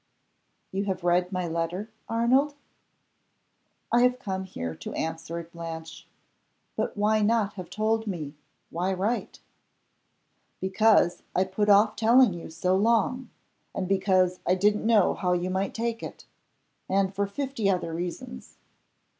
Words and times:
"You 0.71 0.85
have 0.85 1.03
read 1.03 1.31
my 1.31 1.47
letter, 1.47 1.91
Arnold?" 2.09 2.55
"I 3.91 4.01
have 4.01 4.17
come 4.17 4.45
here 4.45 4.73
to 4.73 4.93
answer 4.95 5.37
it, 5.37 5.51
Blanche. 5.51 6.07
But 6.75 6.97
why 6.97 7.21
not 7.21 7.53
have 7.53 7.69
told 7.69 8.07
me? 8.07 8.33
Why 8.71 8.93
write?" 8.93 9.41
"Because 10.59 11.21
I 11.35 11.43
put 11.43 11.69
off 11.69 11.95
telling 11.95 12.33
you 12.33 12.49
so 12.49 12.75
long; 12.75 13.29
and 13.75 13.87
because 13.87 14.39
I 14.47 14.55
didn't 14.55 14.87
know 14.87 15.13
how 15.13 15.33
you 15.33 15.51
might 15.51 15.75
take 15.75 16.01
it; 16.01 16.25
and 16.89 17.13
for 17.13 17.27
fifty 17.27 17.69
other 17.69 17.93
reasons. 17.93 18.57